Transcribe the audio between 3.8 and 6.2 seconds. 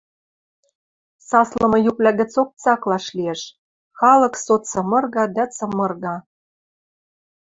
халык со цымырга дӓ цымырга...